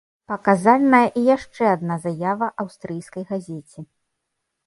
[0.31, 3.79] Паказальная і яшчэ адна заява аўстрыйскай газеце.